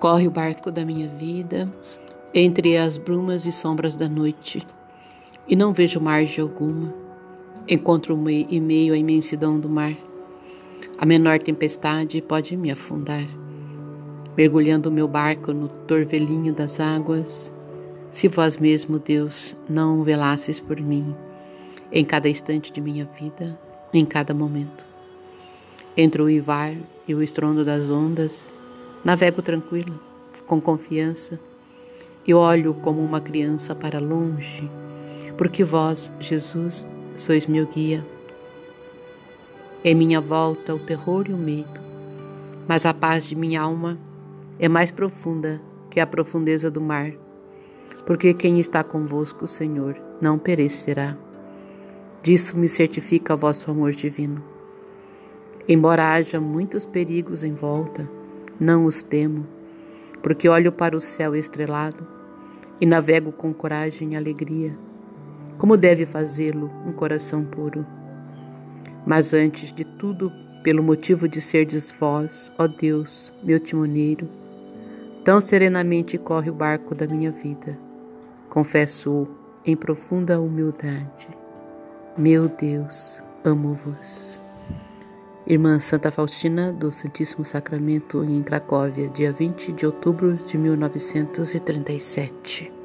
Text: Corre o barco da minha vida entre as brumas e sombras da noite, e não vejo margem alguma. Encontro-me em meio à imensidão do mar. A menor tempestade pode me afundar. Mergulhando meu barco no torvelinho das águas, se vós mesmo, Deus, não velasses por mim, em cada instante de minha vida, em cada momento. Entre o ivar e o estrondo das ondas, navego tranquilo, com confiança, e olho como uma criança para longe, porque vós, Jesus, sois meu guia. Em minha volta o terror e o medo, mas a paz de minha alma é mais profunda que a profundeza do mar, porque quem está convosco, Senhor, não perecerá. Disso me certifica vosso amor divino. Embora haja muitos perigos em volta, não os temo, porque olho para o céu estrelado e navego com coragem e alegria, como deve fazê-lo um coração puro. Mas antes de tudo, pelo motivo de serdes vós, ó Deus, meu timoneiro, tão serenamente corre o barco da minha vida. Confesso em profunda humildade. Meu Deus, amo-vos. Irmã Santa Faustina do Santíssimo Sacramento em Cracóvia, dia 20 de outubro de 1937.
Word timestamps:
Corre 0.00 0.26
o 0.26 0.30
barco 0.30 0.70
da 0.70 0.82
minha 0.82 1.06
vida 1.06 1.70
entre 2.32 2.78
as 2.78 2.96
brumas 2.96 3.44
e 3.44 3.52
sombras 3.52 3.96
da 3.96 4.08
noite, 4.08 4.66
e 5.46 5.54
não 5.54 5.74
vejo 5.74 6.00
margem 6.00 6.42
alguma. 6.42 6.94
Encontro-me 7.68 8.46
em 8.50 8.62
meio 8.62 8.94
à 8.94 8.96
imensidão 8.96 9.60
do 9.60 9.68
mar. 9.68 9.94
A 10.96 11.04
menor 11.04 11.38
tempestade 11.38 12.22
pode 12.22 12.56
me 12.56 12.70
afundar. 12.70 13.26
Mergulhando 14.34 14.90
meu 14.90 15.06
barco 15.06 15.52
no 15.52 15.68
torvelinho 15.68 16.54
das 16.54 16.80
águas, 16.80 17.54
se 18.10 18.26
vós 18.26 18.56
mesmo, 18.56 18.98
Deus, 18.98 19.54
não 19.68 20.02
velasses 20.02 20.58
por 20.58 20.80
mim, 20.80 21.14
em 21.92 22.06
cada 22.06 22.26
instante 22.26 22.72
de 22.72 22.80
minha 22.80 23.04
vida, 23.20 23.60
em 23.92 24.06
cada 24.06 24.32
momento. 24.32 24.86
Entre 25.94 26.22
o 26.22 26.30
ivar 26.30 26.74
e 27.06 27.14
o 27.14 27.22
estrondo 27.22 27.66
das 27.66 27.90
ondas, 27.90 28.48
navego 29.04 29.40
tranquilo, 29.40 29.98
com 30.46 30.60
confiança, 30.60 31.40
e 32.26 32.34
olho 32.34 32.74
como 32.74 33.00
uma 33.02 33.20
criança 33.20 33.74
para 33.74 33.98
longe, 33.98 34.70
porque 35.36 35.64
vós, 35.64 36.12
Jesus, 36.20 36.86
sois 37.16 37.46
meu 37.46 37.66
guia. 37.66 38.04
Em 39.82 39.94
minha 39.94 40.20
volta 40.20 40.74
o 40.74 40.78
terror 40.78 41.26
e 41.28 41.32
o 41.32 41.36
medo, 41.36 41.80
mas 42.68 42.84
a 42.84 42.92
paz 42.92 43.26
de 43.26 43.34
minha 43.34 43.62
alma 43.62 43.98
é 44.58 44.68
mais 44.68 44.90
profunda 44.90 45.60
que 45.88 45.98
a 45.98 46.06
profundeza 46.06 46.70
do 46.70 46.80
mar, 46.80 47.12
porque 48.04 48.34
quem 48.34 48.58
está 48.58 48.84
convosco, 48.84 49.46
Senhor, 49.46 49.96
não 50.20 50.38
perecerá. 50.38 51.16
Disso 52.22 52.58
me 52.58 52.68
certifica 52.68 53.34
vosso 53.34 53.70
amor 53.70 53.92
divino. 53.92 54.44
Embora 55.66 56.12
haja 56.12 56.38
muitos 56.38 56.84
perigos 56.84 57.42
em 57.42 57.54
volta, 57.54 58.08
não 58.60 58.84
os 58.84 59.02
temo, 59.02 59.46
porque 60.22 60.48
olho 60.48 60.70
para 60.70 60.94
o 60.94 61.00
céu 61.00 61.34
estrelado 61.34 62.06
e 62.80 62.84
navego 62.84 63.32
com 63.32 63.52
coragem 63.54 64.12
e 64.12 64.16
alegria, 64.16 64.76
como 65.58 65.76
deve 65.76 66.04
fazê-lo 66.04 66.70
um 66.86 66.92
coração 66.92 67.44
puro. 67.44 67.86
Mas 69.06 69.32
antes 69.32 69.72
de 69.72 69.84
tudo, 69.84 70.30
pelo 70.62 70.82
motivo 70.82 71.26
de 71.26 71.40
serdes 71.40 71.90
vós, 71.90 72.52
ó 72.58 72.66
Deus, 72.66 73.32
meu 73.42 73.58
timoneiro, 73.58 74.28
tão 75.24 75.40
serenamente 75.40 76.18
corre 76.18 76.50
o 76.50 76.54
barco 76.54 76.94
da 76.94 77.06
minha 77.06 77.30
vida. 77.30 77.78
Confesso 78.50 79.26
em 79.64 79.76
profunda 79.76 80.40
humildade. 80.40 81.28
Meu 82.16 82.48
Deus, 82.48 83.22
amo-vos. 83.44 84.42
Irmã 85.50 85.80
Santa 85.80 86.12
Faustina 86.12 86.72
do 86.72 86.92
Santíssimo 86.92 87.44
Sacramento 87.44 88.22
em 88.22 88.40
Cracóvia, 88.40 89.08
dia 89.08 89.32
20 89.32 89.72
de 89.72 89.84
outubro 89.84 90.38
de 90.46 90.56
1937. 90.56 92.79